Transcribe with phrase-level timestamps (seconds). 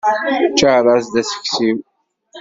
[0.51, 1.77] Ččar-as-d aseksiw.